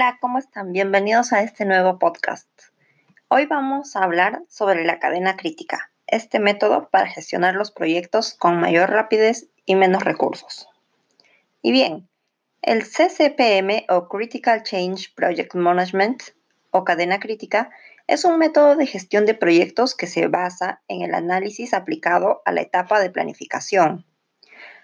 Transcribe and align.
Hola, 0.00 0.18
¿cómo 0.20 0.38
están? 0.38 0.72
Bienvenidos 0.72 1.32
a 1.32 1.42
este 1.42 1.64
nuevo 1.64 1.98
podcast. 1.98 2.48
Hoy 3.26 3.46
vamos 3.46 3.96
a 3.96 4.04
hablar 4.04 4.44
sobre 4.48 4.84
la 4.84 5.00
cadena 5.00 5.36
crítica, 5.36 5.90
este 6.06 6.38
método 6.38 6.88
para 6.88 7.08
gestionar 7.08 7.56
los 7.56 7.72
proyectos 7.72 8.34
con 8.34 8.60
mayor 8.60 8.90
rapidez 8.90 9.48
y 9.66 9.74
menos 9.74 10.04
recursos. 10.04 10.68
Y 11.62 11.72
bien, 11.72 12.08
el 12.62 12.84
CCPM 12.84 13.86
o 13.88 14.06
Critical 14.08 14.62
Change 14.62 15.14
Project 15.16 15.56
Management 15.56 16.22
o 16.70 16.84
cadena 16.84 17.18
crítica 17.18 17.70
es 18.06 18.24
un 18.24 18.38
método 18.38 18.76
de 18.76 18.86
gestión 18.86 19.26
de 19.26 19.34
proyectos 19.34 19.96
que 19.96 20.06
se 20.06 20.28
basa 20.28 20.80
en 20.86 21.02
el 21.02 21.12
análisis 21.12 21.74
aplicado 21.74 22.40
a 22.44 22.52
la 22.52 22.60
etapa 22.60 23.00
de 23.00 23.10
planificación. 23.10 24.06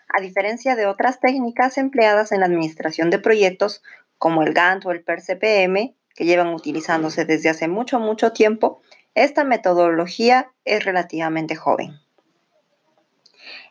A 0.09 0.21
diferencia 0.21 0.75
de 0.75 0.87
otras 0.87 1.21
técnicas 1.21 1.79
empleadas 1.79 2.33
en 2.33 2.41
la 2.41 2.47
administración 2.47 3.11
de 3.11 3.21
proyectos 3.21 3.81
como 4.25 4.43
el 4.43 4.55
Gantt 4.55 4.87
o 4.87 4.91
el 4.91 5.05
PERCPM, 5.05 5.95
que 6.15 6.25
llevan 6.25 6.55
utilizándose 6.55 7.27
desde 7.27 7.51
hace 7.51 7.69
mucho, 7.69 8.01
mucho 8.01 8.33
tiempo, 8.33 8.81
esta 9.15 9.45
metodología 9.45 10.51
es 10.65 10.83
relativamente 10.83 11.57
joven. 11.57 12.01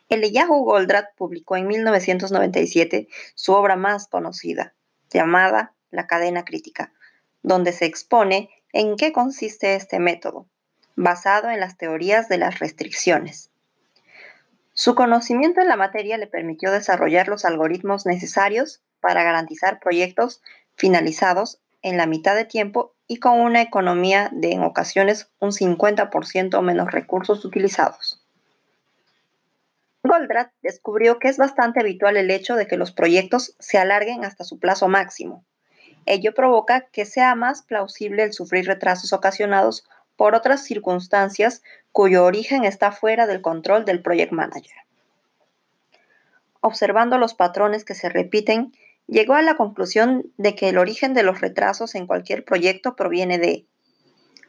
El 0.08 0.30
Yahoo 0.30 0.62
Goldratt 0.62 1.12
publicó 1.16 1.56
en 1.56 1.66
1997 1.66 3.08
su 3.34 3.52
obra 3.52 3.74
más 3.74 4.06
conocida, 4.06 4.74
llamada 5.10 5.74
La 5.90 6.06
cadena 6.06 6.44
crítica, 6.44 6.92
donde 7.42 7.72
se 7.72 7.86
expone 7.86 8.48
en 8.72 8.94
qué 8.94 9.12
consiste 9.12 9.74
este 9.74 9.98
método, 9.98 10.46
basado 10.94 11.50
en 11.50 11.58
las 11.58 11.76
teorías 11.76 12.28
de 12.28 12.38
las 12.38 12.60
restricciones. 12.60 13.50
Su 14.72 14.94
conocimiento 14.94 15.60
en 15.60 15.66
la 15.66 15.76
materia 15.76 16.16
le 16.16 16.28
permitió 16.28 16.70
desarrollar 16.70 17.26
los 17.26 17.44
algoritmos 17.44 18.06
necesarios 18.06 18.84
para 19.04 19.22
garantizar 19.22 19.80
proyectos 19.80 20.40
finalizados 20.76 21.60
en 21.82 21.98
la 21.98 22.06
mitad 22.06 22.34
de 22.34 22.46
tiempo 22.46 22.94
y 23.06 23.18
con 23.18 23.38
una 23.38 23.60
economía 23.60 24.30
de 24.32 24.52
en 24.52 24.62
ocasiones 24.62 25.28
un 25.40 25.50
50% 25.52 26.62
menos 26.62 26.90
recursos 26.90 27.44
utilizados. 27.44 28.24
Goldratt 30.02 30.52
descubrió 30.62 31.18
que 31.18 31.28
es 31.28 31.36
bastante 31.36 31.80
habitual 31.80 32.16
el 32.16 32.30
hecho 32.30 32.54
de 32.54 32.66
que 32.66 32.78
los 32.78 32.92
proyectos 32.92 33.54
se 33.58 33.76
alarguen 33.76 34.24
hasta 34.24 34.44
su 34.44 34.58
plazo 34.58 34.88
máximo, 34.88 35.44
Ello 36.06 36.34
provoca 36.34 36.82
que 36.92 37.06
sea 37.06 37.34
más 37.34 37.62
plausible 37.62 38.24
el 38.24 38.32
sufrir 38.32 38.66
retrasos 38.66 39.12
ocasionados 39.12 39.86
por 40.16 40.34
otras 40.34 40.62
circunstancias 40.62 41.62
cuyo 41.92 42.24
origen 42.24 42.64
está 42.64 42.92
fuera 42.92 43.26
del 43.26 43.40
control 43.40 43.84
del 43.84 44.02
project 44.02 44.32
manager. 44.32 44.76
Observando 46.60 47.18
los 47.18 47.34
patrones 47.34 47.84
que 47.84 47.94
se 47.94 48.08
repiten, 48.08 48.72
llegó 49.06 49.34
a 49.34 49.42
la 49.42 49.56
conclusión 49.56 50.32
de 50.36 50.54
que 50.54 50.68
el 50.68 50.78
origen 50.78 51.14
de 51.14 51.22
los 51.22 51.40
retrasos 51.40 51.94
en 51.94 52.06
cualquier 52.06 52.44
proyecto 52.44 52.96
proviene 52.96 53.38
de 53.38 53.66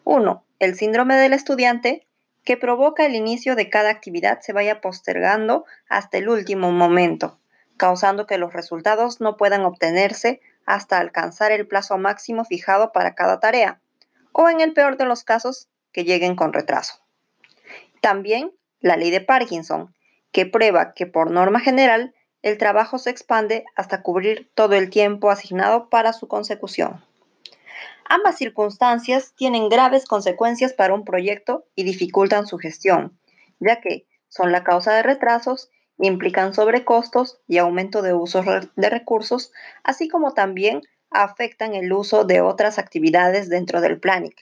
1. 0.03 0.45
El 0.59 0.75
síndrome 0.75 1.15
del 1.15 1.33
estudiante, 1.33 2.07
que 2.43 2.57
provoca 2.57 3.05
el 3.05 3.15
inicio 3.15 3.55
de 3.55 3.69
cada 3.69 3.89
actividad 3.89 4.39
se 4.41 4.53
vaya 4.53 4.79
postergando 4.79 5.65
hasta 5.89 6.17
el 6.19 6.29
último 6.29 6.71
momento, 6.71 7.39
causando 7.75 8.27
que 8.27 8.37
los 8.37 8.53
resultados 8.53 9.19
no 9.19 9.35
puedan 9.35 9.65
obtenerse 9.65 10.41
hasta 10.65 10.99
alcanzar 10.99 11.51
el 11.51 11.67
plazo 11.67 11.97
máximo 11.97 12.45
fijado 12.45 12.91
para 12.91 13.15
cada 13.15 13.39
tarea, 13.39 13.81
o 14.31 14.49
en 14.49 14.61
el 14.61 14.73
peor 14.73 14.97
de 14.97 15.05
los 15.05 15.23
casos, 15.23 15.69
que 15.91 16.03
lleguen 16.03 16.35
con 16.35 16.53
retraso. 16.53 17.01
También 18.01 18.51
la 18.79 18.97
ley 18.97 19.09
de 19.09 19.21
Parkinson, 19.21 19.95
que 20.31 20.45
prueba 20.45 20.93
que 20.93 21.07
por 21.07 21.31
norma 21.31 21.59
general 21.59 22.13
el 22.45 22.59
trabajo 22.59 22.99
se 22.99 23.09
expande 23.09 23.65
hasta 23.75 24.03
cubrir 24.03 24.51
todo 24.53 24.75
el 24.75 24.91
tiempo 24.91 25.31
asignado 25.31 25.89
para 25.89 26.13
su 26.13 26.27
consecución. 26.27 27.03
Ambas 28.07 28.37
circunstancias 28.37 29.33
tienen 29.35 29.67
graves 29.67 30.05
consecuencias 30.05 30.71
para 30.71 30.93
un 30.93 31.05
proyecto 31.05 31.65
y 31.73 31.85
dificultan 31.85 32.45
su 32.45 32.59
gestión, 32.59 33.17
ya 33.59 33.81
que 33.81 34.05
son 34.27 34.51
la 34.51 34.63
causa 34.63 34.93
de 34.93 35.01
retrasos 35.01 35.71
implican 35.97 36.53
sobrecostos 36.53 37.39
y 37.47 37.57
aumento 37.57 38.03
de 38.03 38.13
uso 38.13 38.43
de 38.75 38.89
recursos, 38.91 39.51
así 39.83 40.07
como 40.07 40.35
también 40.35 40.83
afectan 41.09 41.73
el 41.73 41.91
uso 41.91 42.25
de 42.25 42.41
otras 42.41 42.77
actividades 42.77 43.49
dentro 43.49 43.81
del 43.81 43.99
planning, 43.99 44.35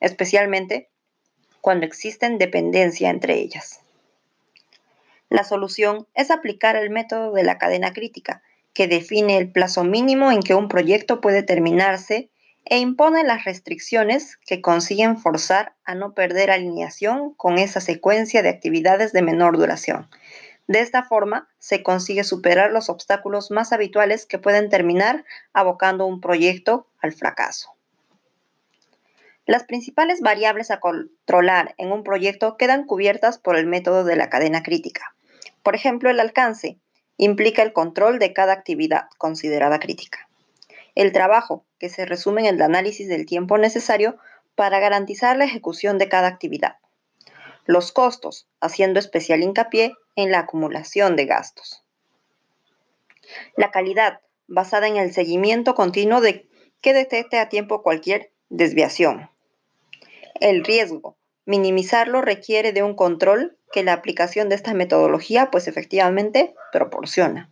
especialmente 0.00 0.88
cuando 1.60 1.84
existen 1.84 2.38
dependencia 2.38 3.10
entre 3.10 3.34
ellas. 3.34 3.80
La 5.30 5.44
solución 5.44 6.06
es 6.14 6.30
aplicar 6.30 6.76
el 6.76 6.90
método 6.90 7.32
de 7.32 7.44
la 7.44 7.56
cadena 7.56 7.94
crítica, 7.94 8.42
que 8.74 8.86
define 8.86 9.38
el 9.38 9.50
plazo 9.50 9.82
mínimo 9.82 10.30
en 10.30 10.40
que 10.40 10.54
un 10.54 10.68
proyecto 10.68 11.22
puede 11.22 11.42
terminarse 11.42 12.28
e 12.66 12.78
impone 12.78 13.24
las 13.24 13.44
restricciones 13.44 14.36
que 14.44 14.60
consiguen 14.60 15.16
forzar 15.16 15.74
a 15.84 15.94
no 15.94 16.12
perder 16.12 16.50
alineación 16.50 17.32
con 17.32 17.56
esa 17.56 17.80
secuencia 17.80 18.42
de 18.42 18.50
actividades 18.50 19.14
de 19.14 19.22
menor 19.22 19.56
duración, 19.56 20.10
de 20.70 20.78
esta 20.78 21.02
forma, 21.02 21.48
se 21.58 21.82
consigue 21.82 22.22
superar 22.22 22.70
los 22.70 22.90
obstáculos 22.90 23.50
más 23.50 23.72
habituales 23.72 24.24
que 24.24 24.38
pueden 24.38 24.68
terminar 24.68 25.24
abocando 25.52 26.06
un 26.06 26.20
proyecto 26.20 26.86
al 27.00 27.12
fracaso. 27.12 27.74
Las 29.46 29.64
principales 29.64 30.20
variables 30.20 30.70
a 30.70 30.78
controlar 30.78 31.74
en 31.76 31.90
un 31.90 32.04
proyecto 32.04 32.56
quedan 32.56 32.86
cubiertas 32.86 33.36
por 33.36 33.56
el 33.56 33.66
método 33.66 34.04
de 34.04 34.14
la 34.14 34.30
cadena 34.30 34.62
crítica. 34.62 35.16
Por 35.62 35.74
ejemplo, 35.74 36.10
el 36.10 36.20
alcance 36.20 36.78
implica 37.16 37.62
el 37.62 37.72
control 37.72 38.18
de 38.18 38.32
cada 38.32 38.52
actividad 38.52 39.08
considerada 39.18 39.78
crítica. 39.78 40.28
El 40.94 41.12
trabajo, 41.12 41.64
que 41.78 41.88
se 41.88 42.06
resume 42.06 42.42
en 42.42 42.54
el 42.54 42.62
análisis 42.62 43.08
del 43.08 43.26
tiempo 43.26 43.58
necesario 43.58 44.18
para 44.54 44.80
garantizar 44.80 45.36
la 45.36 45.44
ejecución 45.44 45.98
de 45.98 46.08
cada 46.08 46.28
actividad. 46.28 46.76
Los 47.66 47.92
costos, 47.92 48.48
haciendo 48.60 48.98
especial 48.98 49.42
hincapié 49.42 49.94
en 50.16 50.32
la 50.32 50.40
acumulación 50.40 51.14
de 51.16 51.26
gastos. 51.26 51.84
La 53.56 53.70
calidad, 53.70 54.20
basada 54.48 54.88
en 54.88 54.96
el 54.96 55.12
seguimiento 55.12 55.74
continuo 55.74 56.20
de 56.20 56.48
que 56.80 56.92
detecte 56.92 57.38
a 57.38 57.48
tiempo 57.48 57.82
cualquier 57.82 58.32
desviación. 58.48 59.30
El 60.40 60.64
riesgo, 60.64 61.16
minimizarlo 61.44 62.22
requiere 62.22 62.72
de 62.72 62.82
un 62.82 62.94
control 62.94 63.56
que 63.72 63.82
la 63.84 63.92
aplicación 63.92 64.48
de 64.48 64.56
esta 64.56 64.74
metodología 64.74 65.50
pues 65.50 65.68
efectivamente 65.68 66.54
proporciona. 66.72 67.50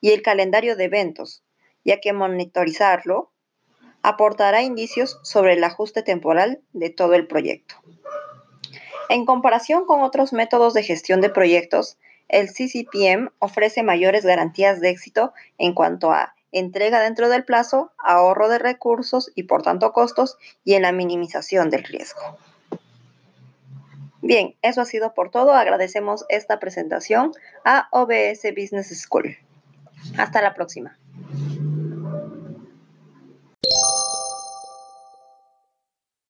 Y 0.00 0.10
el 0.10 0.22
calendario 0.22 0.76
de 0.76 0.84
eventos, 0.84 1.42
ya 1.84 2.00
que 2.00 2.12
monitorizarlo 2.12 3.30
aportará 4.02 4.62
indicios 4.62 5.18
sobre 5.22 5.54
el 5.54 5.64
ajuste 5.64 6.02
temporal 6.02 6.60
de 6.72 6.90
todo 6.90 7.14
el 7.14 7.26
proyecto. 7.26 7.76
En 9.08 9.26
comparación 9.26 9.86
con 9.86 10.02
otros 10.02 10.32
métodos 10.32 10.72
de 10.72 10.82
gestión 10.82 11.20
de 11.20 11.30
proyectos, 11.30 11.98
el 12.28 12.48
CCPM 12.48 13.32
ofrece 13.40 13.82
mayores 13.82 14.24
garantías 14.24 14.80
de 14.80 14.90
éxito 14.90 15.32
en 15.58 15.74
cuanto 15.74 16.12
a 16.12 16.34
entrega 16.52 17.00
dentro 17.00 17.28
del 17.28 17.44
plazo, 17.44 17.92
ahorro 17.98 18.48
de 18.48 18.58
recursos 18.58 19.32
y 19.34 19.44
por 19.44 19.62
tanto 19.62 19.92
costos 19.92 20.36
y 20.64 20.74
en 20.74 20.82
la 20.82 20.92
minimización 20.92 21.70
del 21.70 21.84
riesgo. 21.84 22.38
Bien, 24.22 24.54
eso 24.62 24.80
ha 24.80 24.84
sido 24.84 25.14
por 25.14 25.30
todo. 25.30 25.52
Agradecemos 25.52 26.24
esta 26.28 26.58
presentación 26.58 27.32
a 27.64 27.88
OBS 27.90 28.42
Business 28.56 28.88
School. 29.00 29.36
Hasta 30.16 30.42
la 30.42 30.54
próxima. 30.54 30.99